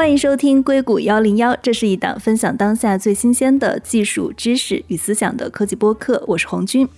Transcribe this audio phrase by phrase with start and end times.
[0.00, 6.88] 欢迎收听硅谷幺零幺，这是一档分享当下最新鲜的技术知识与思想的科技播客，我是红军。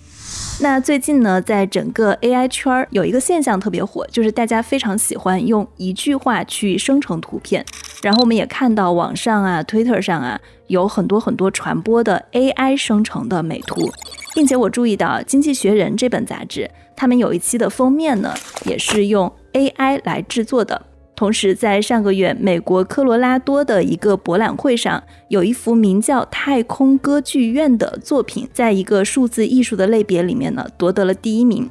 [0.61, 7.65] 那最近呢，在整个 AI 圈儿有一个现象特别火，就是大家非常喜欢用一句话去生成图片。
[8.01, 13.91] 然后我们也看到网上啊、Twitter 上啊，有很多很多传播的 AI 生成的美图，
[14.33, 18.33] 并且我注意到《经济学人》这本杂志，他们有一期的封面呢，
[18.63, 20.81] 也是用 AI 来制作的。
[21.15, 31.69] 同时，在上个月，美国科罗拉多的一个博览会上，有一幅名叫《太空歌剧院》的作品，在一个数字艺术的类别里面呢，夺得了第一名。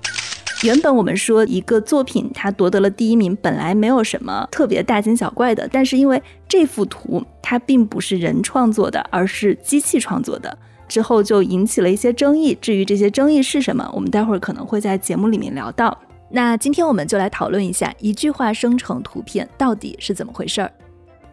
[0.62, 12.56] 原本我们说一个作品它夺得了第一名，本来没有什么特别大惊小怪的，但是因为这幅图它并不是人创作的，而是机器创作的，之后就引起了一些争议。
[12.60, 15.98] 至于这些争议是什么，我们待会儿可能会在节目里面聊到。
[16.34, 20.72] 那今天我们就来讨论一下一句话生成图片到底是怎么回事儿。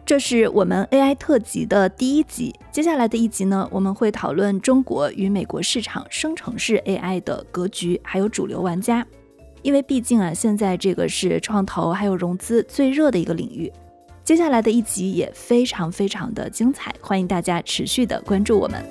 [0.04, 9.06] 这是我们 AI 特辑的第一集，接下来的一集呢，我们会讨论中国与美国市场生成式 AI 的格局，还有主流玩家。
[9.62, 13.72] 因为毕竟啊，现在这个是创投还有融资最热的一个领域。
[14.22, 18.84] 接下来的一集也非常非常的精彩，欢迎大家持续的关注我们。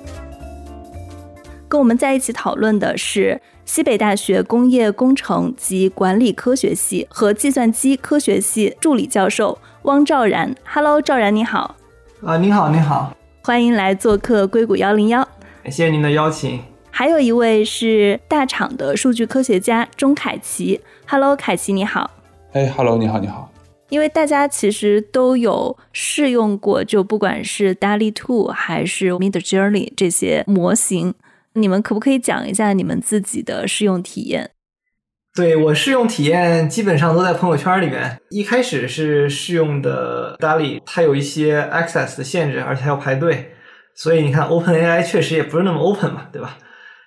[1.68, 3.40] 跟我们在一起讨论的是。
[3.72, 11.76] 西北大学工业工程及管理科学系和计算机科学系助理教授汪兆然，Hello，兆然你好。
[12.20, 15.22] 啊，你好，你好，欢迎来做客硅谷幺零幺。
[15.66, 16.60] 谢谢您的邀请。
[16.90, 22.10] 还有一位是大厂的数据科学家钟凯奇，Hello，凯奇你好。
[22.54, 23.52] 哎，Hello，你好，你好。
[23.88, 31.14] 因为大家其实都有试用过，就不管是 DALL-E Two 还是 Midjourney 这些模型。
[31.54, 34.50] 你们可不可以讲一下你们自己的试用体验？
[35.34, 38.20] 对我试用体验基本上都在朋友圈里面。
[38.30, 43.52] 一开始是试用的 DALL-E，它有一些 access 的限制，而且还要排队。
[43.94, 46.58] 所以你看，OpenAI 确实也不是那么 open 嘛，对吧？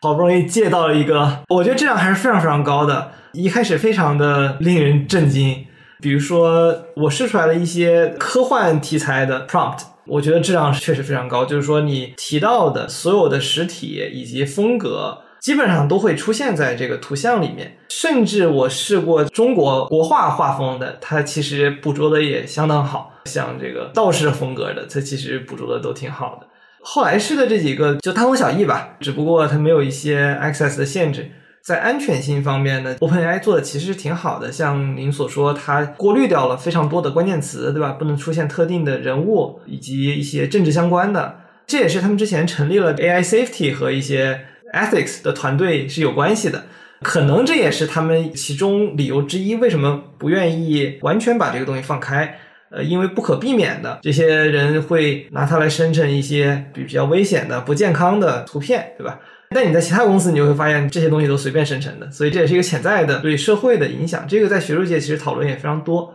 [0.01, 3.11] 好不容易借到了一个，我觉得质量还是非常非常高的。
[3.31, 5.65] 一开始非常的令人震惊，
[6.01, 9.92] 比如说我试出来了一些科幻题材的 prompt。
[10.05, 17.77] 我觉得质量确实非常高，就是说你提到的所有的实体以及风格，基本上都会出现在这个图像里面。
[17.89, 26.47] 甚至我试过中国国画画风的，它其实捕捉的也相当好，像这个道士风格的，它其实捕捉的都挺好的。
[26.81, 31.31] 后来试的这几个就大同小异吧，只不过它没有一些 access 的限制。
[31.65, 34.51] 在安全性方面呢，OpenAI 做的其实是挺好的。
[34.51, 37.91] 像您所说，它过滤掉了非常多的关键词，对吧？
[37.91, 41.39] 不能出现特定的人物以及一些政治相关的。
[41.65, 44.41] 这也是他们之前成立了 AI Safety 和一些
[44.73, 46.65] Ethics 的团队是有关系的。
[47.01, 52.39] 可能这也是他们其中理由之一，为什么不愿意完全把这个东西放开？
[52.71, 59.19] 呃，因为不可避免的，这些人会拿它来生成一些比较危险的、不健康的图片，对吧？
[59.53, 64.25] 但你在其他公司，你就会发现这些东西都随便生成的，所以这也是一个潜在的对社会的影响。
[64.27, 66.13] 这个在学术界其实讨论也非常多。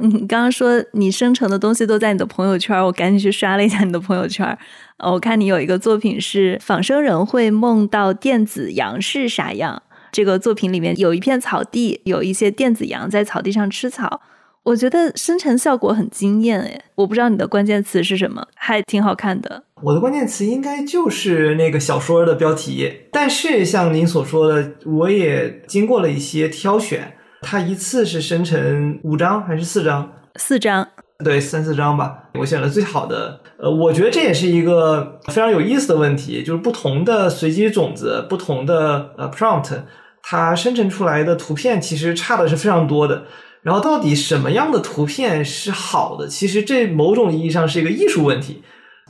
[0.00, 4.56] 嗯，刚刚说你生成的东西都在你的朋友圈，我赶紧去刷了一下你的朋友圈。
[4.96, 9.82] 呃，我看你有一个作品是仿生人会梦到电子羊是啥样。
[10.10, 14.22] 这个作品里面有一片草地，有一些电子羊在草地上吃草。
[14.64, 19.64] 我觉得生成效果很惊艳诶，我不知道你的关键词是什么，还挺好看的。
[19.84, 30.12] 我的关键词应该就是那个小说的标题，但是像您所说的，我也经过了一些挑选，它一次是生成五张还是四张？
[30.36, 30.86] 四张，
[31.24, 32.30] 对，三四张吧。
[32.38, 33.40] 我选了最好的。
[33.58, 39.82] 呃，我觉得这也是一个非常有意思的问题，就是不同的随机种子，不同的呃 prompt，
[40.22, 43.24] 它生成出来的图片其实差的是非常多的。
[43.62, 46.28] 然后到底什么样的图片是好的？
[46.28, 48.62] 其实这某种意义上是一个艺术问题，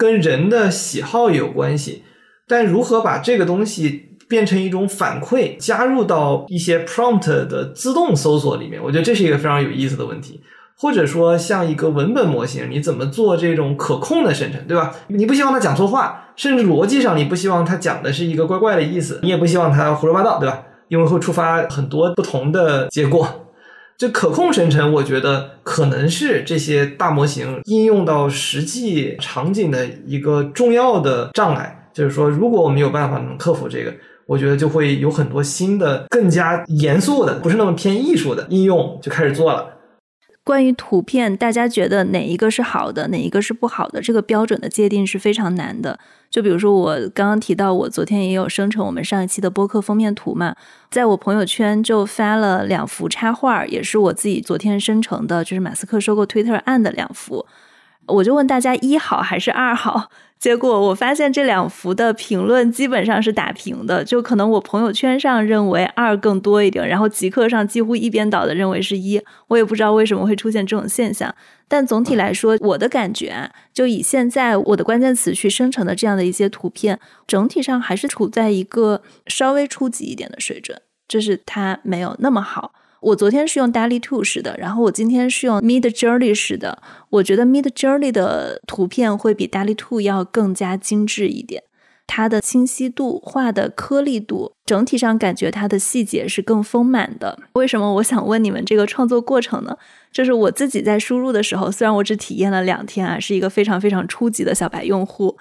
[0.02, 2.02] 跟人的喜好有关系。
[2.48, 10.40] 但如何把这个东西变成一种反馈，加入到一些 prompt 的自动搜索里面，我觉得这是一个非常有意思的问题。
[10.76, 14.92] 或者说，像一个文本模型，你怎么做这种可控的生成，对吧？
[15.06, 20.64] 你不希望它讲错话，甚至逻辑上你不希望它讲的是一个怪怪的意思，你也不希望它胡说八道，对吧？
[20.88, 23.41] 因为会触发很多不同的结果。
[24.02, 31.88] 这可控生成，我觉得可能是这些大模型应用到实际场景的一个重要的障碍。
[31.94, 33.94] 就是说，如果我们有办法能克服这个，
[34.26, 39.68] 我觉得就会有很多新的、更加严肃的、不是那么偏艺术的应用就开始做了。
[40.44, 44.00] 关于图片，大家觉得哪一个是好的，哪一个是不好的？
[44.00, 45.98] 这个标准的界定是非常难的。
[46.28, 50.56] 就比如说，我刚刚提到，我昨天也有生成我们上一期的播客封面图嘛，
[50.90, 57.46] 在我朋友圈就发了两幅插画，也是我自己昨天生成的，就是马斯克收购 Twitter 案的两幅。
[58.06, 60.10] 我就问大家一好还是二好？
[60.42, 71.32] 结果我发现这两幅的评论基本上是打平的，就可能我朋友圈上认为二更多一点，然后极客上几乎一边倒的认为是一，我也不知道为什么会出现这种现象。
[71.68, 76.98] 但总体来说，我的感觉啊，就以现在我的关键词去生成的这样的一些图片，
[77.28, 82.72] 整体上还是处在一个稍微初级一点的水准，就是它没有那么好。
[83.02, 86.80] 我昨天是用 DALL-E Two 式的，然后我今天是用 Mid Journey 式的。
[87.10, 91.64] 我觉得 Mid Journey 的图片会比 DALL-E Two 要更加精致一点，
[92.06, 97.36] 它的清晰度、画的颗粒度，整体上感觉它的细节是更丰满的。
[97.54, 99.76] 为什么我想问你们这个创作过程呢？
[100.12, 105.36] 就是我自己在输入的时候，虽然我只体验了两天啊，是一个非常非常初级的小白用户，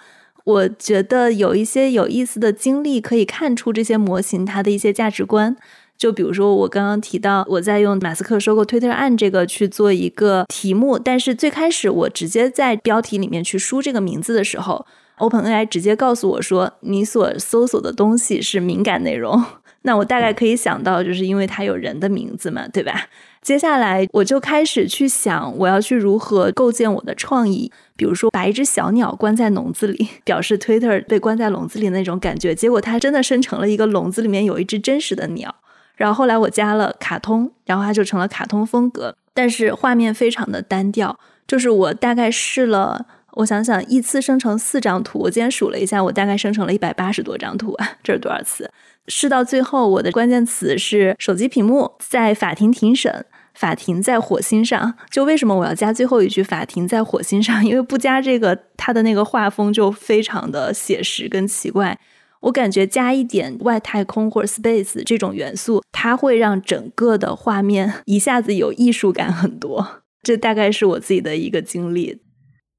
[0.45, 5.55] 我觉得有一些有意思的经历可以看出这些模型它的一些价值观。
[6.01, 14.83] 就比如说，我刚刚提到我在用马斯克收购 Twitter 案这个去做一个题目，但是最开始我直接在标题里面去输这个名字的时候
[15.19, 19.45] ，OpenAI 直接告诉我说你所搜索的东西是敏感内容。
[19.83, 23.05] 那我大概可以想到，就是因为它有人的名字嘛，对吧？
[23.43, 32.55] 接下来我就开始去想，我要去如何构建我的创意，比如说把一只小鸟关在笼子里， 表示 Twitter 被关在笼子里那种感觉。
[32.55, 35.53] 结果它真的生成了一个笼子里面有一只真实的鸟。
[36.01, 41.15] 然后后来我加了卡通，然后它就成了卡通风格，但是画面非常的单调。
[41.47, 48.67] 就是我大概试了，我想想，一次生成四张图，我今天数了一下，我大概生成了一百八十多张图啊， 这是多少次？
[49.09, 54.95] 试到最后，我的关键词是手机屏幕在法庭庭审，法庭在火星上。
[55.11, 57.63] 就为什么我要加最后一句法庭在火星上？
[57.63, 61.95] 因为不加这个，它的那个画风就非常的写实跟奇怪。
[62.41, 70.03] 我感觉加一点外太空或者 space 这种元素，它会让整个的画面一下子有艺术感很多。
[70.23, 72.19] 这大概是我自己的一个经历。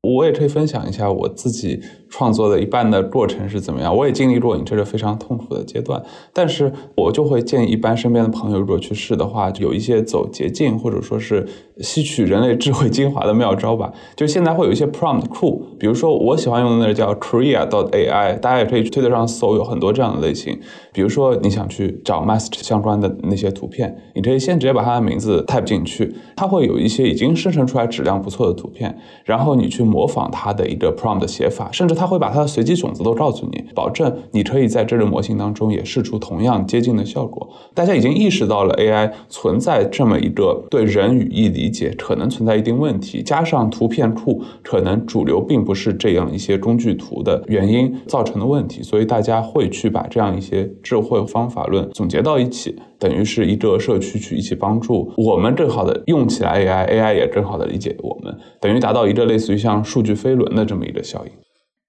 [0.03, 1.81] 我也可以分享一下我自己
[2.13, 3.97] 创作的一半的过程是怎么样。
[3.97, 6.01] 我也经历过你这个非常痛苦的阶段，
[6.35, 11.49] 但是我就会建议一般身边的朋友，如果去试的话，有一些走捷径或者说是
[11.79, 13.93] 吸取人类智慧精华的妙招吧。
[14.15, 20.59] 就现在会有一些 prompt 库，比如说我喜欢用的那个叫 Korea dot AI，大家也可以去推特上搜，有很多这样的类型。
[20.93, 29.83] 比如说你想去找 master 相关的那些图片，你可以先直接把它的名字 type 进去，它会有一些已经生成出来质量不错的图片，然后你去。
[29.93, 37.49] 模仿它的一个 prompt 的写法，甚至它它会把它的随机种子都告诉你，保证你可以在这个模型当中也试出同样接近的效果。
[37.75, 52.75] 大家已经意识到了 AI 存在这么一个对人语义理解可能存在一定问题，加上图片库可能主流并不是这样一些工具图的原因造成的问题，所以大家会去把这样一些智慧方法论总结到一起。
[52.99, 61.33] 等于是一个社区去一起帮助我们更好的用起来 AI，AI 也更好的理解我们，等于达到一个类似于像数据飞轮的这么一个效应。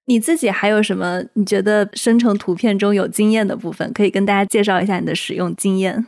[0.06, 6.06] 你自己还有什么你觉得生成图片中有经验的部分，可以跟大家介绍一下你的使用经验？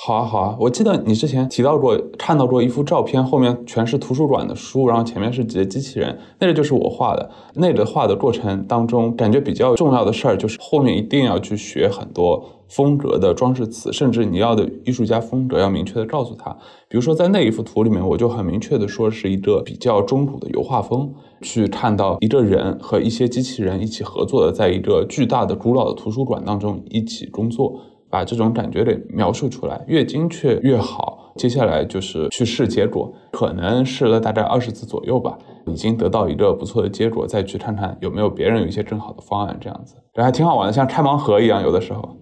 [0.00, 7.30] 好啊，好啊，我记得你之前提到过，看到过一幅照片，后面全是图书馆的书，然后前面是几个机器人，那个就是我画的。
[7.54, 16.56] 那个画的过程当中，感觉比较重要的事儿就是后面一定要去学很多风格的装饰词，甚至你要的艺术家风格要明确的告诉他。
[16.88, 27.80] 比如说在那一幅图里面，我就很明确的说是一个比较中古的油画风，去看到一个人和一些机器人一起合作的，在一个巨大的古老的图书馆当中一起工作。
[28.10, 31.30] 把这种感觉给描述出来，越精确越好。
[31.36, 42.16] 接下来就是去试结果，可能试了大概二十次左右吧，已经得到一个不错的结果，再去看看有没有别人有一些更好的方案，这样子，这还挺好玩的，像开盲盒一样，有的时候。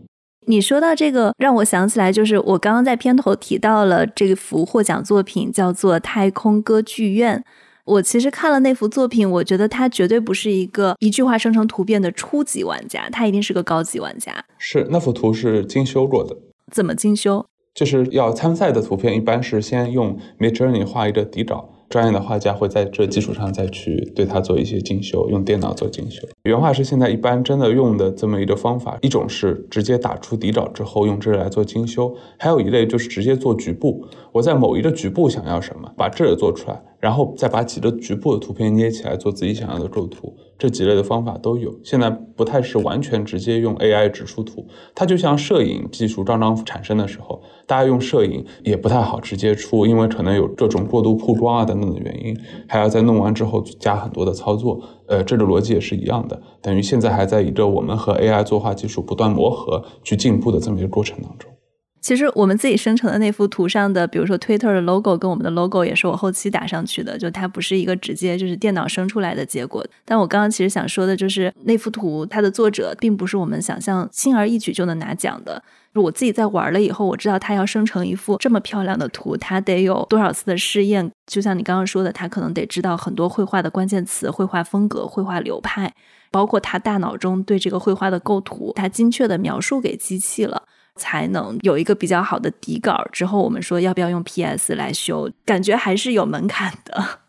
[0.49, 7.39] 你说到这个，让我想起来，就是我刚刚在片头提到了这幅获奖作品，叫做《太空歌剧院》。
[7.87, 14.45] 我其实看了那幅作品，我觉得他绝对不是一个一句话生成图片的初级玩家，他一定是个高级玩家。
[14.59, 16.37] 是那幅图是精修过的。
[16.73, 17.47] 怎么精修？
[17.73, 21.71] 就是要参赛的图片，一般是先用 Midjourney 画一个底稿。
[21.89, 26.27] 专业的画家会在这基础上再去对它做一些精修，用电脑做精修。
[26.43, 34.05] 原画师现在一般真的用的这么一个方法，一种是直接打出底稿之后用这来做精修，还有一类就是直接做局部。
[34.33, 40.35] 我在某一个局部想要什么，把这做出来，然后再把几个局部的图片捏起来做自己想要的构图。
[40.59, 52.37] 这几类的方法都有，现在不太是完全直接用 AI 指出图，它就像摄影技术刚刚产生的时候，大家用摄影也不太好直接出，因为可能有各种过度曝光啊等等的原因，
[52.67, 54.81] 还要在弄完之后加很多的操作。
[55.07, 61.51] 呃，这个逻辑也是一样的，等于现在还在一个我们和 AI 作画技术不断磨合、去进步的这么一个过程当中。
[62.07, 69.85] 其实我们自己生成的那幅图上的，比如说 Twitter 的 logo 跟我们的 logo 也是我后期打上去的，就它不是一个直接就是电脑生出来的结果。
[70.05, 75.61] 但我刚刚其实想说的就是那幅图，它的作者并不是我们想象轻而易举就能拿奖的。
[75.95, 81.11] 我自己在玩了以后，我知道它要生成一幅这么漂亮的图，它得有多少次的试验。
[81.27, 85.93] 就像你刚刚说的，它可能得知道很多绘画的关键词、绘画风格、绘画流派，
[86.31, 90.63] 包括他大脑中对这个绘画的构图，他精确的描述给机器了。
[90.97, 93.07] 才能有一个比较好的底稿。
[93.13, 97.21] 之后我们说要不要用 PS 来修，感觉还是有门槛的。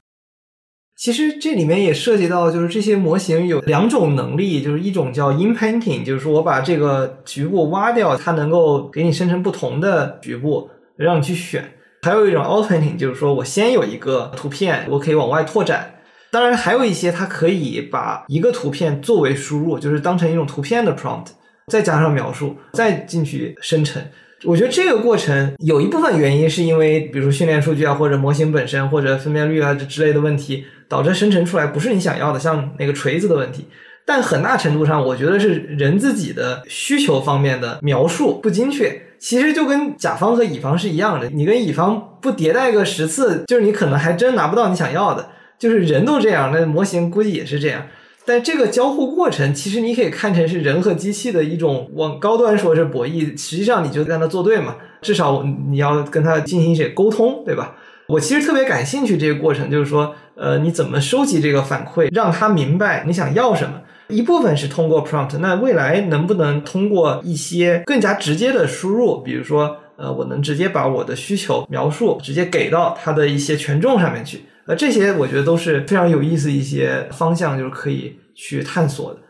[0.95, 11.61] 其实这里面也涉及到，就是这些模型有两种能力，就是一种叫 inpainting，就是说我把这个局部挖掉，它能够给你生成不同的局部，让你去选；
[12.01, 15.93] 还有一种 outpainting，就是说我先有一个图片，我可以往外拓展。
[16.31, 21.27] 当然，还有一些它可以把一个图片作为输入，就是当成一种图片的 prompt。
[21.71, 24.01] 再加上描述，再进去生成。
[24.45, 33.67] 我觉得这个过程有一部分原因是因为，比如说训练数据啊，或者模型本身，或者分辨率啊这之类的问题，导致生成出来不是你想要的，像那个锤子的问题。
[34.05, 39.01] 但很大程度上，我觉得是人自己的需求方面的描述不精确。
[39.19, 45.27] 其实就跟甲方和乙方是一样的，你跟乙方不迭代个十次，就是你可能还真拿不到你想要的。
[45.59, 47.85] 就是人都这样，那模型估计也是这样。
[48.27, 54.75] 但这个交互过程，其实你可以看成是人和机器的一种往高端说是博弈，实际上你就跟他作对嘛。
[55.01, 57.75] 至少你要跟他进行一些沟通，对吧？
[58.09, 63.75] 我其实特别感兴趣这个过程，就是说，呃，你怎么收集这个反馈，让他明白你想要什么？
[64.09, 74.41] 一部分是通过 prompt，那未来能不能通过一些更加直接的输入，比如说，呃，我能直接把我的需求描述直接给到它的一些权重上面去？
[74.67, 79.21] 呃，这些我觉得都是非常有意思一些方向，就是可以去探索的。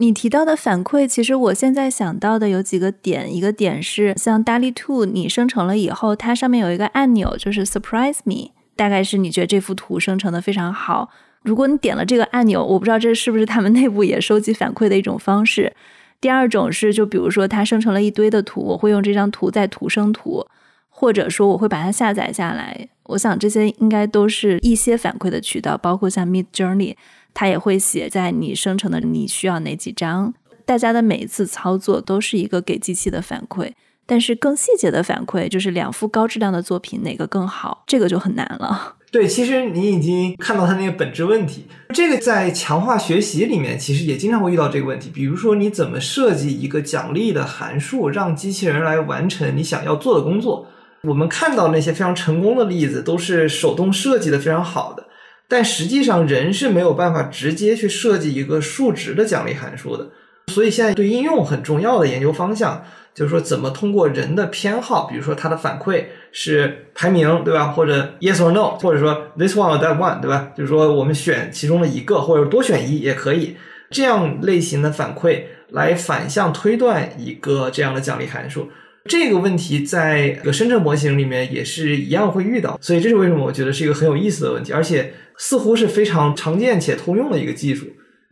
[0.00, 11.10] 你提到的反馈，其实我现在想到的有几个点，一个点是像 DALL-E Two，你生成了以后，它上面有一个按钮，就是 Surprise Me，大概是你觉得这幅图生成的非常好。
[11.42, 15.72] 如果你点了这个按钮，我不知道这是不是他们内部也收集反馈的一种方式。
[16.20, 20.46] 第二种是，就比如说它生成了一堆的图，我会用这张图再图生图。
[20.90, 26.94] 或者说我会把它下载下来，我想这些应该都是一些反馈的渠道，包括像 Mid Journey，
[27.34, 30.34] 它也会写在你生成的你需要哪几张。
[30.64, 33.72] 大家的每一次操作都是一个给机器的反馈，
[34.04, 38.96] 但是更细节的反馈，就是两幅高质量的作品哪个更好，这个就很难了。
[39.10, 41.64] 对，其实你已经看到它那个本质问题。
[41.94, 45.08] 这个在强化学习里面，其实也经常会遇到这个问题。
[45.08, 50.66] 比如说，你怎么设计一个奖励的函数，让机器人来完成你想要做的工作？
[51.02, 55.04] 我们看到那些非常成功的例子，都是手动设计的非常好的，
[55.48, 60.08] 但实际上人是没有办法直接去设计一个数值的奖励函数的。
[60.48, 62.82] 所以现在对应用很重要的研究方向，
[63.14, 67.68] 就是说怎么通过人的偏好，比如说它的反馈是排名，对吧？
[67.68, 70.50] 或者 yes or no，或者说 this one or that one，对吧？
[70.56, 73.56] 就是说我们选其中的一个，或者多选一也可以，
[73.90, 78.70] 这样类型的反馈来反向推断一个这样的奖励函数。
[79.04, 87.86] 这个问题在个深圳模型里面也是一样会遇到，所以这是为什么我觉得是一个很有意思的问题，而且似乎是非常常见且通用的一个技术。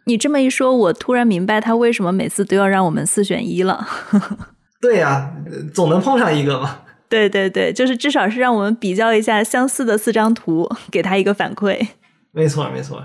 [0.04, 3.86] 你这么一说，我突然明白他为什么每次都要让我们四选一了。
[4.80, 5.32] 对呀，
[5.72, 6.82] 总能碰上一个嘛。
[7.08, 11.78] 对对对，就是至少是让我们比较一下相似的四张图，给他一个反馈。
[12.32, 13.02] 没错没错。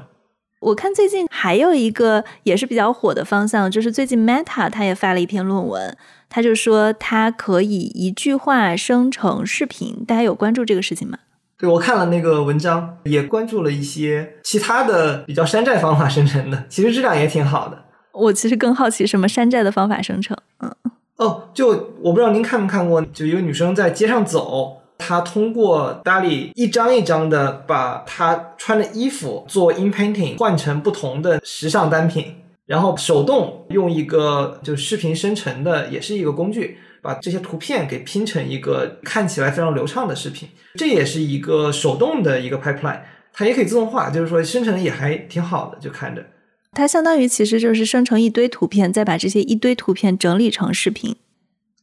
[0.61, 5.97] 我看最近还有一个也是比较火的方向，就是最近 Meta 他也发了一篇论文。
[6.29, 10.05] 他就说，它可以一句话生成视频。
[10.07, 11.17] 大家有关注这个事情吗？
[11.57, 17.83] 对，我看了那个文章，也关注了一些其他的比较山寨方法生成的，其实质量也挺好的。
[18.13, 20.37] 我其实更好奇什么山寨的方法生成。
[20.59, 20.73] 嗯，
[21.17, 32.35] 哦，就我不知道您看没看过，就一个女生在街上走，她通过 d a l i 一张一张的把他穿的衣服做 in painting 换成不同的时尚单品。
[32.67, 40.47] 然后手动用一个就视频生成的，也是一个工具，把这些图片给拼成一个看起来非常流畅的视频。
[40.75, 43.01] 这也是一个手动的一个 pipeline，
[43.33, 46.23] 它也可以自动化，就是说生成的也还挺好的，就看着。
[46.71, 51.17] 它相当于其实就是生成一堆图片，再把这些一堆图片整理成视频。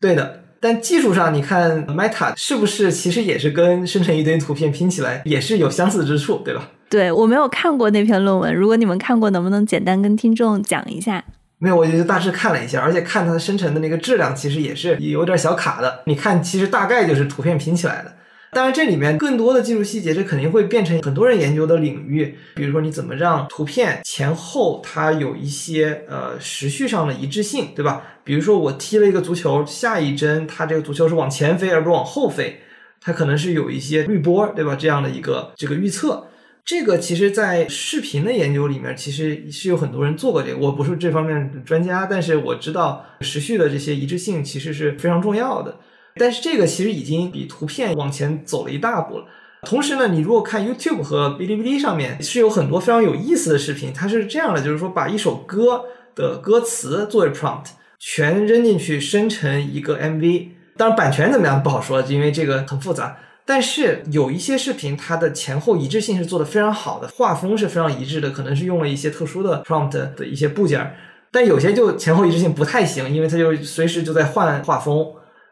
[0.01, 0.45] 对的。
[0.61, 6.69] 但技术上，你看 Meta 是不是其实也是跟生成一堆图片拼起来也是有相似之处，对吧？
[6.91, 11.25] 对我没有看过那篇论文，如果你们看过，能不能简单跟听众讲一下？
[11.59, 16.01] 没有，我就大致看了一下，而且看它生成的那个质量其实也是有点小卡的。
[16.07, 18.13] 你看，其实大概就是图片拼起来的。
[18.51, 22.35] 当然，这里面更多的技术细节，这肯定会变成很多人研究的领域。
[22.55, 28.03] 比如说，你怎么让图片前后它有一些呃时序上的一致性，对吧？
[28.25, 32.61] 比如说，我踢了一个足球，下一帧它这个足球是往前飞而不是往后飞，
[33.01, 34.75] 它可能是有一些滤波，对吧？
[34.75, 36.29] 这样的一个这个预测，
[36.65, 40.57] 这个其实在视频的研究里面，其实是有很多人做过这个。
[40.57, 45.79] 我不是这方面的专家，但是我知道时序的这些一致性其实是非常重要的。
[46.19, 49.25] 但是这个其实已经比图片往前走了一大步了。
[49.63, 55.85] 同时呢，你如果看 YouTube 和哔哩哔哩上面是有很多非常有意思的视频，它是这样的，就是说把一首歌
[56.15, 60.49] 的歌词作为 prompt 全扔进去生成一个 MV。
[60.77, 63.19] 当然版权怎么样不好说，因为这个很复杂。
[63.45, 70.95] 但是有一些视频它的前后一致性是做的非常好的，画风是非常一致的，可能是用了一些特殊的 prompt 的一些部件。
[71.33, 75.05] 但有些就前后一致性不太行，因为它就随时就在换画风。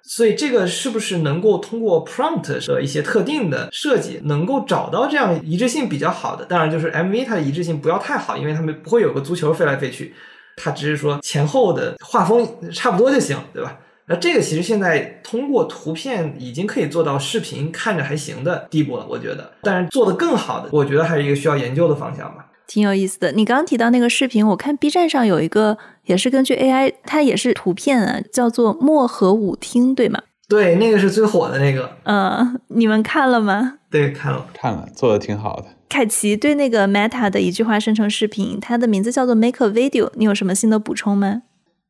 [0.09, 6.45] 所以这个是不是能够通过 prompt 的一些特定的设计，能够找到这样一致性比较好的？
[6.45, 10.15] 当然，就是 MV 它的一致性不要太好，因为它们不会有个足球飞来飞去，
[10.57, 13.79] 它只是说前后的画风差不多就行，对吧？
[14.09, 19.53] 那这个其实现在通过图片已经可以做到视频看着还行的地步了，我觉得。
[19.63, 22.46] 但是做的更好的，我觉得还是一个需要研究的方向吧。
[22.67, 23.33] 挺有意思的。
[23.33, 30.21] 你刚刚提到那个视频，我看 B 站上有一个也是根据 AI，它也是图片啊，叫做漠河舞厅，对吗？
[30.49, 31.91] 对，那个是最火的那个。
[32.05, 33.79] 嗯， 你们看了吗？
[33.91, 35.67] 对，看了，看了，做的挺好的。
[35.89, 41.43] 凯奇对那个 Meta 的一句话生成视频，它的名字叫做 Make a Video，你有什么新的补充吗？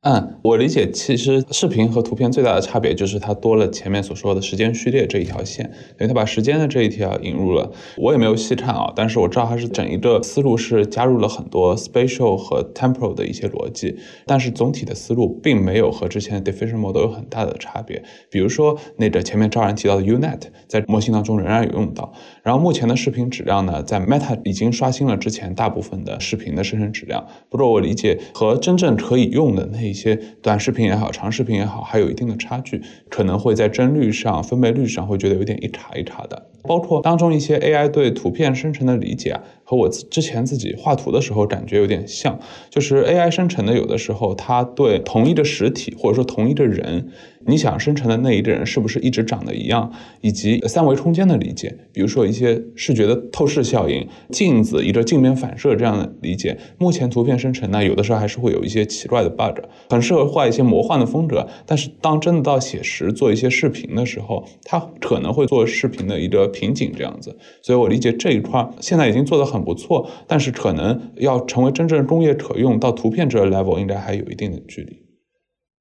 [0.09, 7.73] 嗯，我理解，其实视频和图片最大的差别就是它多了前面所说的时间序列这一条线，因为它把时间的这一条引入了。
[7.97, 13.97] 我也没有细看啊，但是我知道它是整一个思路是加入了很多 spatial 和 temporal 的一些逻辑，
[14.27, 18.01] 但是总体的思路并没有和之前的 diffusion model 有很大的差别。
[18.31, 22.13] 比如说那个前面赵然提到的 UNet，在模型当中仍然有用到。
[22.45, 36.51] 然后目前的视频质量呢，在 Meta 已经刷新了之前大部分的视频的生成质量，不过我理解和真正可以用的那一些短视频也好，长视频也好，还有一定的差距，可能会在帧率上、分辨率上会觉得有点一卡一卡的。
[36.65, 47.09] 包括当中一些 AI 对图片生成的理解啊，和我之前自己画图的时候感觉有点像，就是 AI 生成的有的时候它对同一个实体或者说同一个人。
[47.47, 67.37] 你想生成的那一个人是不是一直长得一样，以及三维空间的理解，比如说一些视觉的透视效应、镜子一个镜面反射这样的理解，目前图片生成呢，有的时候还是会有一些奇怪的 bug，很适合画一些魔幻的风格，但是当真的到写实做一些视频的时候，它可能会做视频的一个瓶颈这样子。
[67.63, 75.06] 所以我理解这一块现在已经做得很不错，但是可能要成为真正工业可用到图片这个 level，应该还有一定的距离。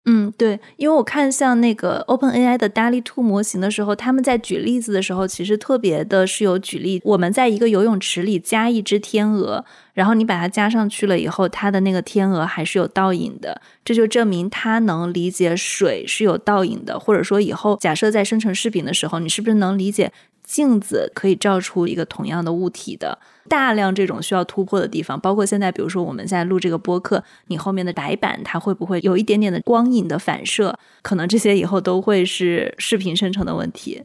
[0.08, 9.65] 嗯，对，因为我看像那个 Open AI 的 DALL-E 2模型的时候，他们在举例子的时候，其实特别的是有举例，我们在一个游泳池里加一只天鹅，
[9.96, 20.12] 然后你把它加上去了以后，它的那个天鹅还是有倒影的，这就证明它能理解水是有倒影的，或者说以后假设在生成视频的时候，你是不是能理解
[20.46, 23.18] 镜子可以照出一个同样的物体的？
[23.48, 30.80] 大量这种需要突破的地方，包括现在，比如说我们在录这个播客，你后面的白板它会不会有一点点的光影的反射？
[31.02, 34.02] 可能这些以后都会是视频生成的问题。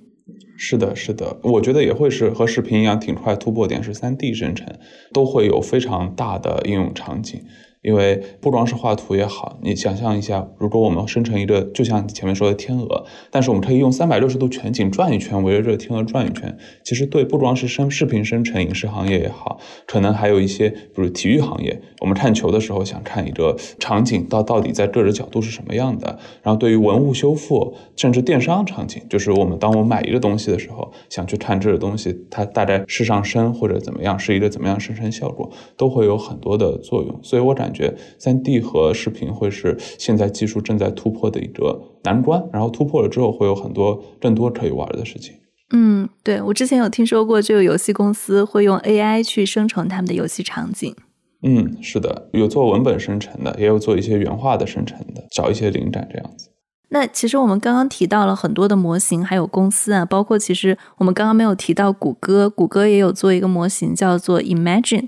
[0.56, 4.66] 是的，是的，我觉得也会是和视频一样挺快突破点，是三 D 生成，
[5.12, 7.42] 都会有非常大的应用场景。
[7.82, 16.54] 因为不光是画图也好，你想象一下，如果我们生成一个，就像前面说的天鹅，但是我们可以用三百六十度全景转一圈，围着这个天鹅转一圈。
[16.84, 26.18] 其实对不光是生视频生成，影视行业也好，可能还有一些，比如体育行业，我们看球的时候想看一个场景，到到底在各个角度是什么样的。
[26.42, 37.18] 然后对于文物修复，甚至电商场景，就是我们当我买一个东西的时候，想去看这个东西它大概是上升或者怎么样，是一个怎么样生成效果，都会有很多的作用。
[37.22, 37.69] 所以我感。
[37.70, 45.36] 感觉三 D 和视频会是现在技术正在突破的一个难关，然后突破了之后会有很多更多可以玩的事情。
[45.72, 50.96] 嗯，对我之前有听说过，就有游戏公司会用 AI 去生成他们的游戏场景。
[51.44, 56.48] 嗯，是的，有做文本生成的，也有做一些原画的生成的，找一些灵感这样子。
[56.88, 65.06] 那其实我们刚刚提到了很多的模型，还有公司啊，包括其实我们刚刚没有提到谷歌，谷歌也有做一个模型叫做 Imagine。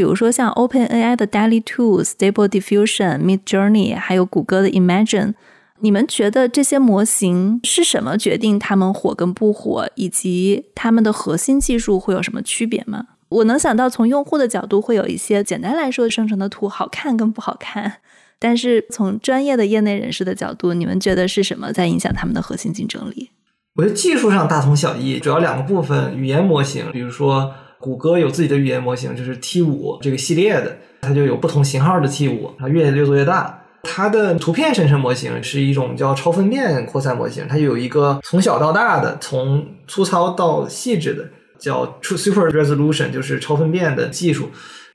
[0.00, 5.34] 比如说像 OpenAI 的 DALL-E 2、Stable Diffusion、Mid Journey，还有谷歌的 Imagine，
[5.80, 13.08] 你们觉得这些模型是什么决定它们火跟不火，以及它们的核心技术会有什么区别吗？
[13.28, 17.98] 我能想到从用户的角度会有一些，简单来说，生成的图好看跟不好看。
[18.40, 23.28] 但是从专业的业内人士的角度，你们觉得是什么在影响他们的核心竞争力？
[23.74, 33.56] 我觉得技术上大同小异，主要两个部分：语言模型，比如说谷歌有自己的语言模型，就是 T 五这个系列的，它就有不同型号的 T 五，它越越做越大。
[33.82, 44.50] 它的图片生成模型是一种叫超分辨扩散模型，它有一个从小到大的，从粗糙到细致的，叫 Super Resolution，就是超分辨的技术。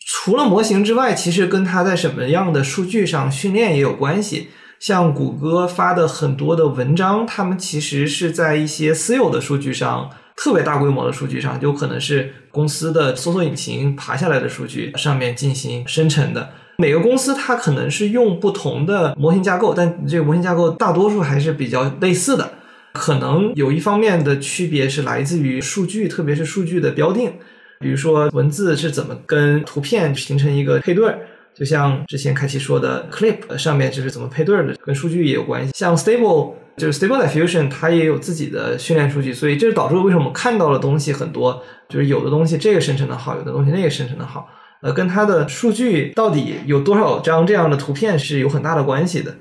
[0.07, 4.49] 除了模型之外，其实跟它在什么样的数据上训练也有关系。
[4.79, 16.49] 像谷歌发的很多的文章，他们其实是在一些私有的数据上，特别大规模的数据上，有可能是公司的搜索引擎爬下来的数据上面进行生成的。
[16.77, 22.51] 每个公司它可能是用不同的模型架构，但这个模型架构大多数还是比较类似的。
[22.91, 27.33] 可能有一方面的区别是来自于数据，特别是数据的标定，
[27.79, 31.19] 比如说文字是怎么跟图片形成一个配对儿。
[31.57, 35.71] 就像之前凯奇说的，Clip 上面就是怎么配对的，跟数据也有关系。
[35.73, 44.49] 像 Stable 就是 Stable Diffusion，它也有自己的训练数据，所以这就导致为什么我们看到的东西很多，就是有的东西这个生成的好，有的东西那个生成的好，
[44.81, 49.35] 呃，跟它的数据到底有多少张这样的图片是有很大的关系的。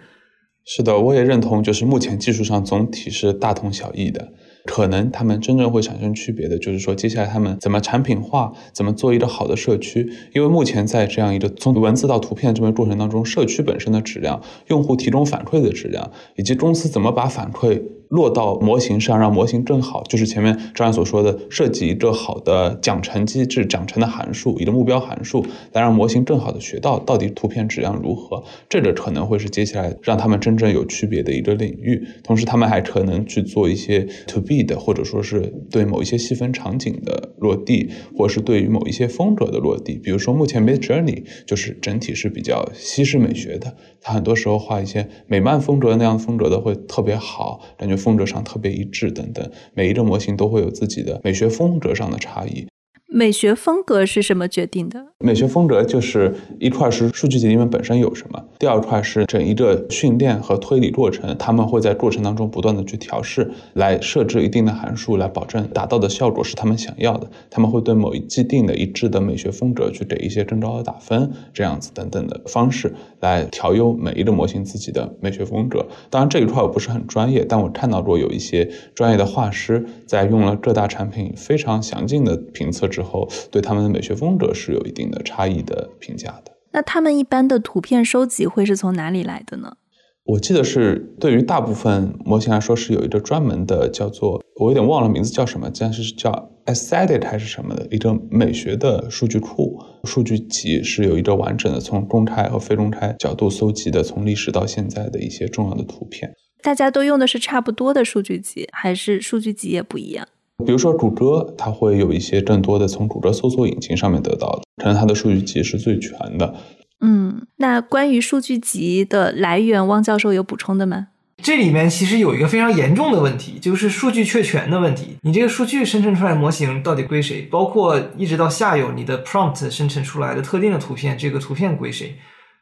[0.65, 4.29] 是的，我也认同，就是目前技术上总体是大同小异的。
[4.65, 10.11] 可能他们真正会产生区别的，就是说接下来他们怎么产品化，怎么做一个好的社区。
[10.33, 17.83] 因为目前在这样一个从文字到图片这么过程当中，社区本身的质量、用户提供反馈的质量，以及公司怎么把反馈。
[18.09, 28.45] 落到模型上，让模型更好，就是前面张然所说的，设计一个好的奖惩机制，奖惩的函数，一个目标函数，来让模型更好的学到到底图片质量如何。
[28.69, 32.07] 这个可能会是接下来让他们真正有区别的一个领域。
[32.23, 35.41] 同时，他们还可能去做一些 to B 的，或者说是
[35.71, 39.99] 对某一些细分场景的落地，或者是对于某一些风格的落地。
[39.99, 47.94] 比如说，目前 Mid Journey 就是整体是比较西式美学的，它很多时候画一些美漫风格那样风格的会特别好，感觉。
[47.97, 52.67] 风格上特别一致等等，每一个模型都会有自己的美学风格上的差异。
[53.07, 55.14] 美学风格是什么决定的？
[55.25, 67.27] 美学风格就是一块是数据集里面本身有什么，第二块是整一个训练和推理过程，他们会在过程当中不断的去调试，来设置一定的函数，来保证达到的效果是他们想要的。
[67.49, 75.87] 他们会对某一既定的一致的美学风格去给一些更高的打分，这样子等等的方式来调优每一个模型自己的美学风格。
[76.11, 83.05] 当然这一块我不是很专业，但我看到过有一些专业的画师在用了各大产品非常详尽的评测之后。
[83.15, 86.53] 后对他们的美学风格是有一定的差异的评价的。
[86.73, 89.77] 那他们一般的图片收集会是从哪里来的呢？
[90.25, 106.33] 我记得是对于大部分模型来说是有一个专门的叫做我有点忘了名字叫什么，但是叫 aesthetic 还是什么的一个美学的数据库数据集，是有一个完整的从公开和非公开角度搜集的从历史到现在的一些重要的图片。
[106.63, 110.27] 大家都用的是差不多的数据集，还是数据集也不一样？
[110.65, 116.55] 比如说谷歌，它会有一些更多的从谷歌搜索引擎上面得到的，可能它的数据集是最全的。
[117.01, 121.09] 嗯，那关于数据集的来源，汪教授有补充的吗？
[121.43, 125.19] 这里面其实有一个非常严重的问题，就是数据确权的问题。
[125.23, 127.43] 你这个数据生成出来模型到底归谁？
[127.43, 132.15] 包括一直到下游，你的 prompt 生成出来的特定的图片，这个图片归谁？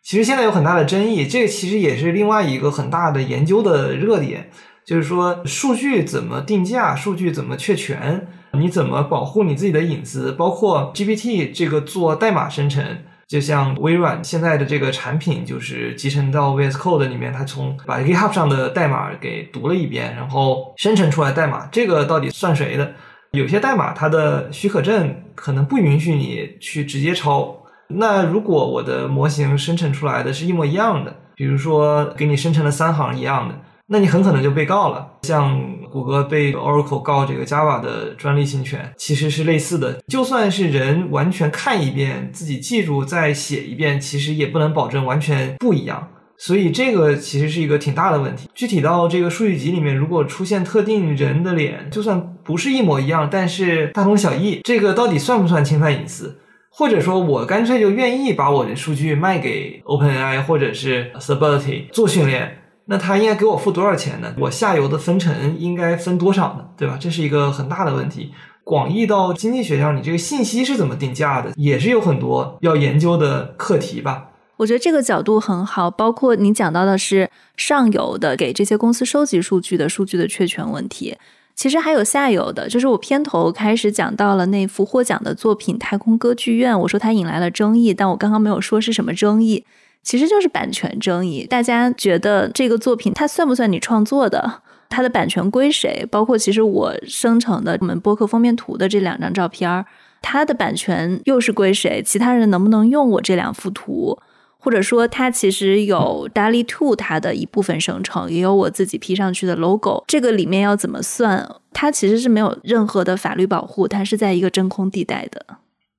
[0.03, 4.51] 其实现在有很大的争议，这个其实也是另外一个很大的研究的热点。
[4.85, 6.97] 就是说，数据怎么定价？
[6.97, 8.27] 数据怎么确权？
[8.59, 10.33] 你怎么保护你自己的隐私？
[10.33, 12.85] 包括 GPT 这个做代码生成，
[13.27, 22.93] 就像微软现在的这个产品，就是集成到 VS Code 里面，它从把 GitHub 上的代码给读了一遍，然后生成出来代码，这个到底算谁的？
[23.31, 27.57] 有些代码它的许可证可能不允许你去直接抄。
[27.89, 33.55] 那如果我的模型生成出来的是一模一样的，比如说给你生成了三行一样的。
[33.87, 35.59] 那你很可能就被告了，像
[35.93, 40.01] 谷歌被 Oracle 告这个 Java 的专利侵权，其实是类似的。
[40.09, 46.09] 就算是人完全看一遍，自己记住再写一遍，其实也不能保证完全不一样。
[46.39, 48.49] 所以这个其实是一个挺大的问题。
[48.55, 56.39] 具体到这个数据集里面，如果出现特定人的脸，就算不是一模一样，但是大同小异，这个到底算不算侵犯隐私？
[56.75, 62.62] 或者说我干脆就愿意把我的数据卖给 OpenAI 或者是 Stability 做训练？
[62.87, 64.35] 那他应该给我付多少钱呢？
[64.39, 66.65] 我下游的分成应该分多少呢？
[66.77, 66.99] 对吧？
[67.01, 68.33] 这是一个很大的问题。
[68.65, 74.29] 广义到经济学上，你这个信息是怎么定价的，也是有很多要研究的课题吧。
[74.59, 81.17] 我觉得这个角度很好，包括你讲到的是上游的给这些公司收集数据的数据的确权问题，
[81.57, 89.65] 其实还有下游的，就是我片头开始讲到了那幅获奖的作品《太空歌剧院》，我说它引来了争议，但我刚刚没有说是什么争议。
[90.03, 94.63] 其实就是版权争议，大家觉得这个作品它算不算你创作的？
[94.89, 96.07] 它的版权归谁？
[96.11, 99.85] 包括其实我生成的我们播客封面图的这两张照片，
[100.21, 102.03] 它的版权又是归谁？
[102.05, 104.19] 其他人能不能用我这两幅图？
[104.59, 110.05] 或者说，它其实有 DALL-E Two 它的一部分生成，也有我自己 P 上去的 logo。
[110.07, 111.49] 这个里面要怎么算？
[111.73, 115.45] 它其实是没有任何的法律保护，它是在一个真空地带的。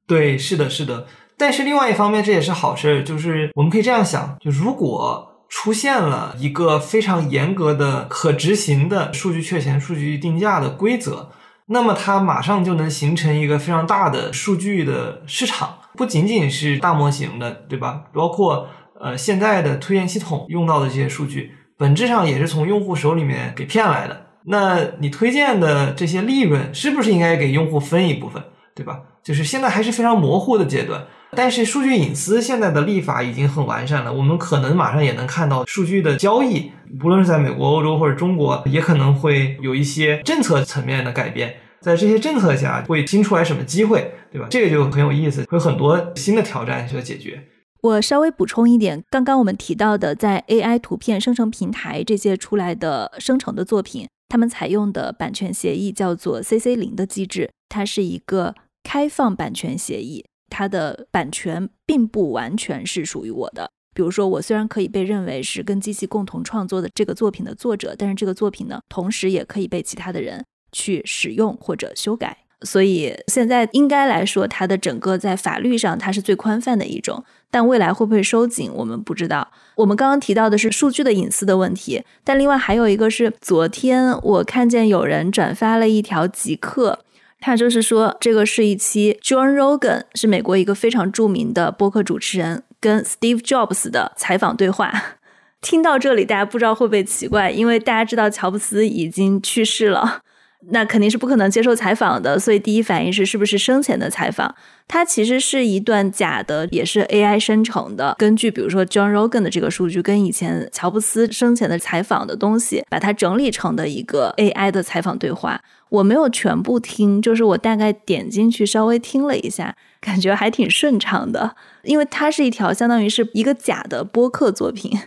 [0.07, 1.07] 对，是的，是的。
[1.37, 11.29] 但是另外一方面，这也是好事，就是我们可以这样想：就如果出现了一个非常严格的、可执行的数据确权、数据定价的规则，
[11.67, 15.77] 那么它马上就能形成一个非常大的数据的市场。
[15.95, 18.05] 不仅仅是大模型的，对吧？
[18.13, 18.67] 包括
[18.99, 24.25] 呃现在的推荐系统用到的这些数据，本质上也是从用户手里面给骗来的。
[24.45, 28.43] 那你推荐的这些利润，是不是应该给用户分一部分，
[28.75, 29.01] 对吧？
[29.23, 31.05] 就是现在还是非常模糊的阶段。
[31.35, 41.55] 但是数据隐私现在的立法已经很完善了，我们可能马上也能看到数据的交易，不论是在美国、欧洲或者中国，也可能会有一些政策层面的改变。
[41.79, 44.47] 在这些政策下，会新出来什么机会，对吧？
[44.49, 47.41] 这个就很有意思，会有很多新的挑战需要解决。
[47.81, 63.71] 我稍微补充一点，刚刚我们提到的，在 AI 图片生成平台这些出来的生成的作品，他们采用的版权协议叫做 CC 零的机制，它是一个开放版权协议，它的版权并不完全是属于我的。
[63.95, 70.45] 比如说，我虽然可以被认为是跟机器共同创作的这个作品的作者，但是这个作品呢，同时也可以被其他的人。
[70.75, 79.51] 去使用或者修改，所以现在应该来说，它的整个在法律上它是最宽泛的一种，但未来会不会收紧，我们不知道。
[79.75, 87.05] 我们刚刚提到的是数据的隐私的问题，但另外还有一个是，昨天我看见有人转发了一条极客，
[87.45, 94.93] 他就是说这个是一期 John Rogan 是美国一个非常著名的播客主持人跟 Steve Jobs 的采访对话。
[95.59, 100.21] 听到这里，大家不知道会不会奇怪，因为大家知道乔布斯已经去世了。
[100.69, 104.55] 那肯定是不可能接受采访的，所以第一反应是是不是生前的采访？
[104.87, 108.15] 它其实是一段假的，也是 AI 生成的。
[108.17, 115.61] 根据比如说 John Rogan 的这个数据，跟以前乔布斯生前的采访的东西，把它整理成的一个 AI 的采访对话。
[115.89, 124.97] 我没有全部听，就是我大概点进去稍微听了一下，感觉还挺顺畅的，因为它是一条相当于是一个假的播客作品。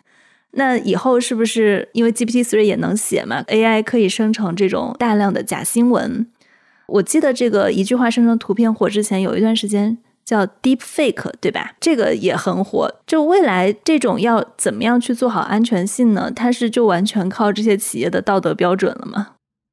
[0.57, 6.27] 那以后是不是因为 GPT three 也能写嘛？AI 可以生成这种大量的假新闻。
[6.87, 11.73] 我记得这个一句话生成图片火之前有一段时间叫 Deep Fake，对吧？
[11.81, 12.93] 这个也很火。
[13.07, 16.31] 就未来这种要怎么样去做好安全性呢？
[16.35, 19.29] 它是就完全靠这些企业的道德标准了吗？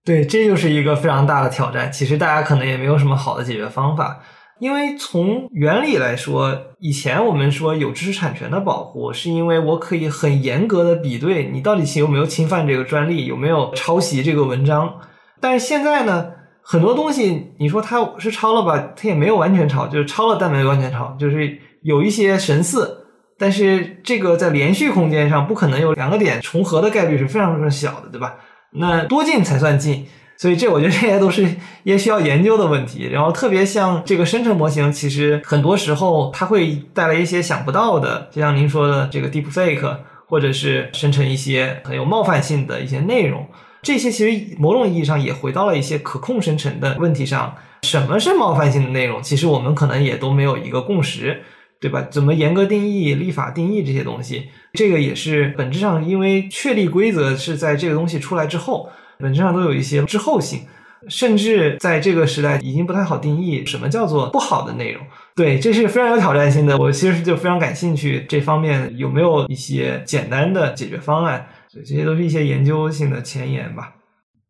[0.06, 1.91] 对，这就是一个非常大的挑战。
[1.91, 4.19] 其实大家可能也没有什么好的解决方法。
[4.60, 14.94] 因为从原理来说，以前我们说有知识产权的保护，是因为我可以很严格的比对你到底有没有侵犯这个专利，有没有抄袭这个文章。
[15.42, 23.00] 但是现在呢，很多东西你说它是抄了吧，它也没有完全抄，就是抄了但没有完全抄，就是有一些神似。
[23.38, 28.36] 但是这个在连续空间上不可能有两个点重合的概率是非常非常小的，对吧？
[28.72, 30.06] 那多近才算近？
[30.43, 31.47] 所以这我觉得这些都是
[31.84, 33.08] 也需要研究的问题。
[33.10, 43.47] 然后特别像这个生成模型，其实很多时候它会带来一些想不到的，就像您说的这个 deep fake，或者是生成一些很有冒犯性的一些内容。
[43.84, 47.56] 这些其实某种意义上也回到了一些可控生成的问题上。
[47.84, 49.23] 什么是冒犯性的内容？
[49.23, 51.41] 其实我们可能也都没有一个共识，
[51.79, 52.06] 对吧？
[52.12, 54.49] 怎么严格定义、立法定义这些东西？
[54.73, 58.89] 这个也是本质上因为确立规则是在这个东西出来之后。
[59.23, 60.63] 本质上都有一些滞后性，
[61.07, 65.03] 甚至在这个时代已经不太好定义什么叫做不好的内容。
[65.33, 66.77] 对，这是非常有挑战性的。
[66.77, 71.47] 我其实就非常感兴趣这方面有没有一些简单的解决方案。
[71.69, 73.93] 所以这些都是一些研究性的前沿吧。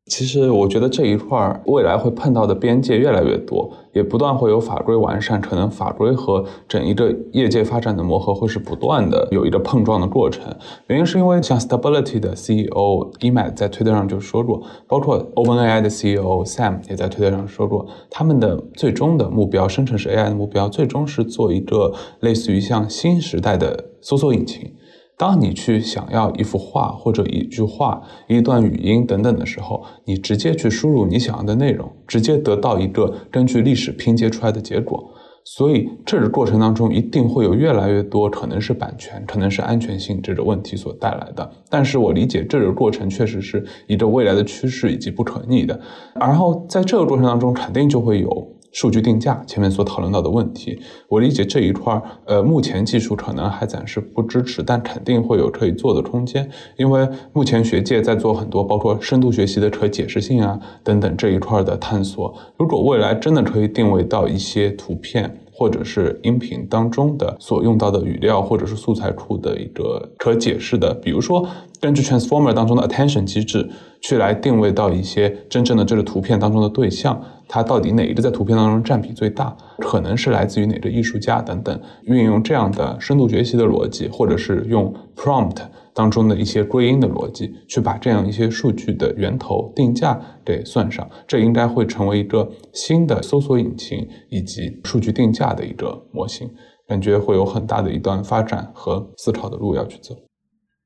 [0.08, 10.54] 其实我觉得这一块儿未来会碰到的边界越来越多，也不断会有法规完善，可能法规和整一个业界发展的磨合会是不断的有一个碰撞的过程。
[10.88, 24.70] 原因是因为像 Stability 的 CEO Emad 在推特上就说过，包括 OpenAI 的 CEO Sam 也在推特上说过，他们的最终的目标，生成式 AI 的目标，最终是做一个类似于像新时代的搜索引擎。
[25.16, 35.12] 当你去想要一幅画或者一句话、一段语音等等的时候，你直接去输入你想要的内容，直接得到一个根据历史拼接出来的结果。
[35.46, 41.52] 所以这个过程当中一定会有越来越多可能是版权、可能是安全性这个问题所带来的。
[41.70, 45.80] 但是我理解这个过程确实是一个未来的趋势以及不可逆的。
[46.16, 48.53] 然后在这个过程当中，肯定就会有。
[48.74, 56.50] 数据定价前面所讨论到的问题，我理解这一块儿，呃，目前技术可能还暂时不支持，但肯定会有可以做的空间。
[56.76, 62.36] 因为目前学界在做很多，包括深度学习的可解释性啊等等这一块儿的探索。
[62.58, 71.48] 如果未来真的可以定位到一些图片或者是音频当中的所用到的语料或者是素材库的一个可解释的，比如说
[71.80, 73.70] 根据 Transformer 当中的 Attention 机制
[74.02, 77.22] 去来定位到一些真正的这个图片当中的对象。
[77.48, 79.56] 它到底哪一个在图片当中占比最大？
[79.78, 81.80] 可能是来自于哪个艺术家等等。
[82.06, 85.58] 运用这样的深度学习的逻辑，或者是用 prompt
[85.96, 96.50] 当中的一些归因的逻辑，去把这样一些数据的源头定价给算上，这应该会成为一个新的搜索引擎以及数据定价的一个模型。
[96.86, 100.14] 感觉会有很大的一段发展和思考的路要去走。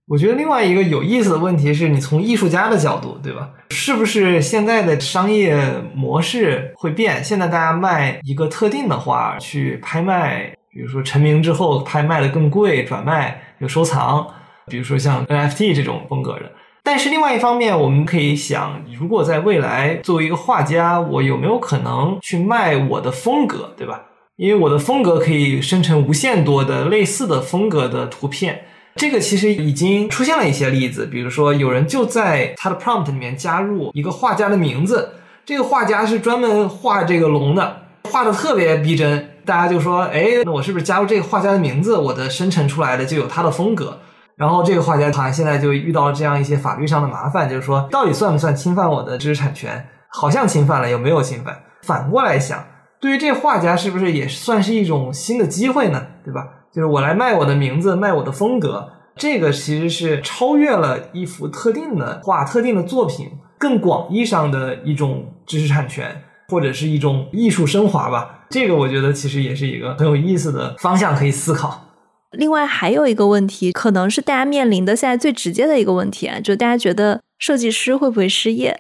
[0.08, 3.50] 我觉得另外一个有意思的问题是你从艺术家的角度，对吧？
[3.72, 5.60] 是不是现在的商业
[5.94, 7.22] 模式会变？
[7.24, 14.26] 现在大家卖一个特定的画去拍卖，比如说成名之后拍卖的更贵，转卖有收藏，
[14.68, 16.52] 比如说像 NFT 这种风格的。
[16.84, 24.04] 但是另外一方面，我们可以想，如果在未来作为一个画家，我有没有可能去卖我的风格，对吧？
[24.38, 28.66] 因为我的风格可以生成无限多的类似的风格的图片。
[28.96, 35.14] 这个其实已经出现了一些例子，比如说有人就在他的 prompt 里面加入一个画家的名字，
[35.46, 44.00] 这个画家是专门画这个龙的，画的特别逼真，大家就说，哎，那我是不是加入这个画家的名字，我的生成出来的就有他的风格？
[44.38, 49.88] 然后这个画家好像现在就遇到了这样一些法律上的麻烦，就是说到底算不算侵犯我的知识产权？
[50.10, 51.64] 好像侵犯了，有没有侵犯？
[51.82, 52.64] 反过来想，
[53.02, 56.06] 对于这画家是不是也算是一种新的机会呢？
[56.24, 56.48] 对吧？
[56.72, 68.46] 就是我来卖我的名字，卖我的风格，这个其实是超越了一幅特定的画、特定的作品更广义上的一种知识产权，或者是一种艺术升华吧。
[68.50, 71.87] 这个我觉得其实也是一个很有意思的方向可以思考。
[72.32, 78.80] 另外还有一个问题，可能是大家面临的现在最直接的一个问题啊，就大家觉得设计师会不会失业？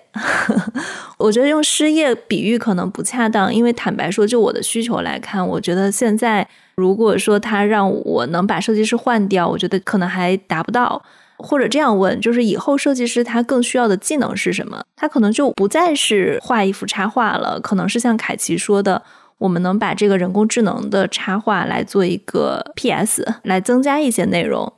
[1.19, 6.47] 我觉得用失业比喻可能不恰当，因为坦白说，就我的需求来看，我觉得现在。
[6.79, 11.01] 如果说他让我能把设计师换掉，我觉得可能还达不到。
[11.39, 14.83] 或者这样问，就是以后设计师他更需要的技能是什么？
[14.95, 19.01] 他可能就不再是画一幅插画了，可能是像凯奇说的，
[19.39, 24.73] 我们能把这个人工智能的插画来做一个 PS，来增加一些内容。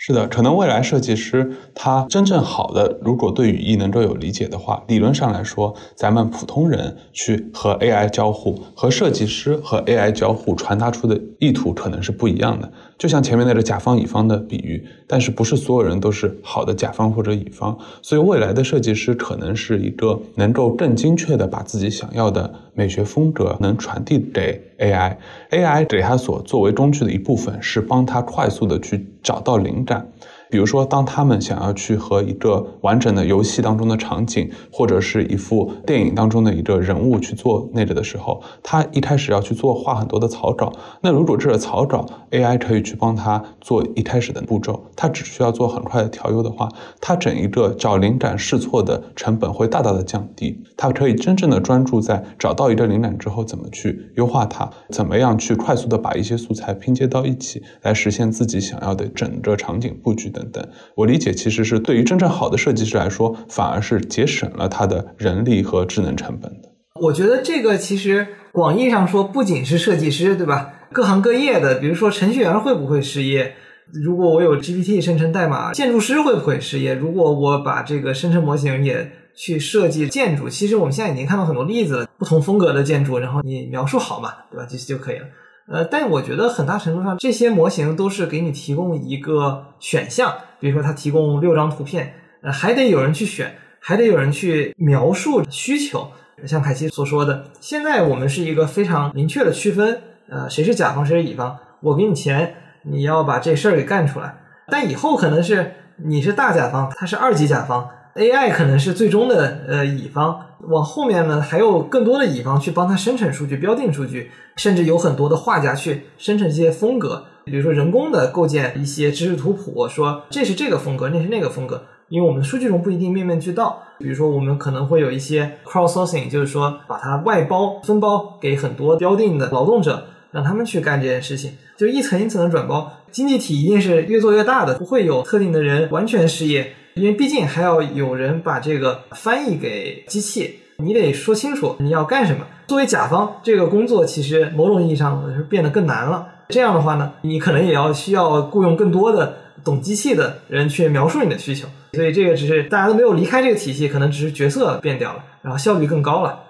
[0.00, 12.72] 是的，可能未来设计师他真正好的，如果对语义能够有理解的话，理论上来说，咱们普通人去和 AI 交互，和设计师和 AI 交互传达出的意图可能是不一样的。
[12.98, 30.10] 就像前面那个甲方乙方的比喻，但是不是所有人都是好的甲方或者乙方，所以未来的设计师可能是一个能够更精确的把自己想要的美学风格能传递给 AI，AI 给他所作为工具的一部分是帮他快速的去找到灵感。
[30.50, 40.72] 比如说，当他们想要去和一个完整的游戏当中的场景，或者是一幅电影当中的一个人物去做那个的时候，他一开始要去做画很多的草稿。
[41.02, 46.68] 那如果这个草稿 AI 可以去帮他做一开始的步骤，他只需要做很快的调优的话，
[47.00, 50.62] 他整一个找灵感试错的成本会大大的降低。
[50.76, 60.32] 他可以真正的专注在找到一个灵感之后，怎么去优化它，怎么样去快速的把一些素材拼接到一起，来实现自己想要的整个场景布局。
[60.38, 66.68] 等等，我理解其实是对于真正好的设计师来说，反而是节省了他的人力和智能成本的。
[67.00, 70.74] 我觉得这个其实广义上说，不仅是设计师，对吧？
[70.92, 73.54] 各行各业的，比如说程序员会不会失业？
[73.92, 76.94] 如果我有 GPT 生成代码，建筑师会不会失业？
[76.94, 84.66] 如果我把这个生成模型也去设计建筑，其实我们现在已经看到很多例子了，不同风格的建筑，然后你描述好嘛，对吧？
[84.68, 85.26] 其实就可以了。
[85.70, 96.08] 呃，但我觉得很大程度上，这些模型都是给你提供一个选项，比如说它提供六张图片，呃，还得有人去选，还得有人去描述需求。
[96.46, 102.54] 像凯奇所说的，现在我们是一个非常明确的区分，呃，谁是甲方，谁是乙方，我给你钱，
[102.84, 104.36] 你要把这事儿给干出来。
[104.68, 107.90] 但以后可能是你是大甲方，他是二级甲方。
[108.18, 123.82] AI 可能是最终的呃乙方，往后面呢还有更多的乙方去帮他生成数据、标定数据，甚至有很多的画家去生成这些风格，比如说人工的构建一些知识图谱，说这是这个风格，那是那个风格，因为我们的数据中不一定面面俱到。
[123.98, 136.72] 比如说我们可能会有一些 crowdsourcing，就是说把它外包分包给很多标定的劳动者，让他们去干这件事情，就一层一层的转包，经济体一定是越做越大的，不会有特定的人完全失业。
[136.94, 142.44] 因为毕竟还要有人把这个翻译给机器，你得说清楚你要干什么。
[142.66, 146.26] 作为甲方，这个工作其实某种意义上是变得更难了。
[146.48, 151.68] 这样的话呢，你可能也要需要雇佣更多的懂机器的人去描述你的需求。
[151.92, 156.47] 所以这个只是大家都没有离开这个体系，可能只是角色变掉了，然后效率更高了。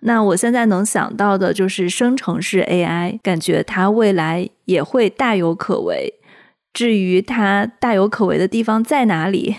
[0.00, 6.14] 那我现在能想到的就是生成式 AI，感觉它未来也会大有可为。
[6.72, 9.56] 至于它大有可为的地方在哪里，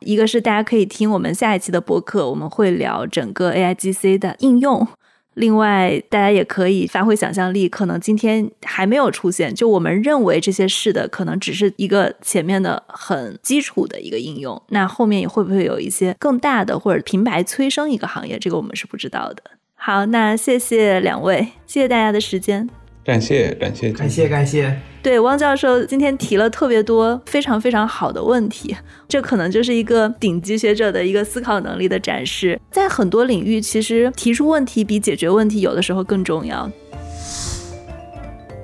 [0.00, 4.86] 一个是大家可以听我们下一期的播客，我们会聊整个 AIGC 的应用。
[5.34, 14.60] 另外，大家也可以发挥想象力，可能今天还没有出现，就我们认为这些是的，可能只是一个前面的很基础的一个应用。
[14.70, 18.36] 那后面也会不会有一些更大的，或者平白催生一个行业？
[18.36, 19.42] 这个我们是不知道的。
[19.80, 22.68] 好，那谢谢两位，谢谢大家的时间。
[23.04, 24.78] 感谢感谢感谢感谢。
[25.02, 28.76] 对，汪教授今天提了特别多非常非常好的问题，
[29.08, 32.60] 这可能就是一个顶级学者的一个思考能力的展示。
[32.70, 36.70] 在很多领域，其实提出问题比解决问题有的时候更重要。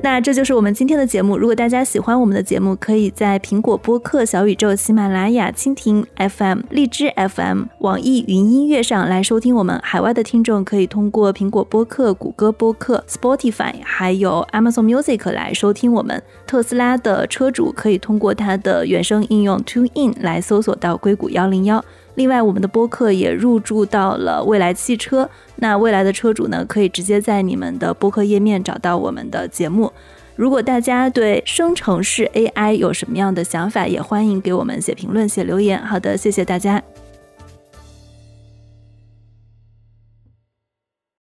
[0.04, 1.38] 那这就是我们今天的节目。
[1.38, 9.80] 如果大家喜欢我们的节目，可以在苹果播客、小宇宙、喜马拉雅、蜻蜓 FM、荔枝 FM、网易云音乐上来收听我们。
[9.82, 16.22] 海外的听众可以通过苹果播客、谷歌播客、Spotify，还有 Amazon Music 来收听我们。
[16.46, 21.82] 特斯拉的车主可以通过它的原生应用 TuneIn 来搜索到硅谷幺零幺。
[22.16, 25.28] 另外，我们的播客也入驻到了未来汽车。
[25.56, 29.92] 那未来的车主呢，可以直接在你们的播客页面找到我们的节目。
[30.36, 35.80] 如果大家对生成式 AI 有什么样的想法，也欢迎给我们写评论、写留言。
[35.84, 36.82] 好的，谢谢大家。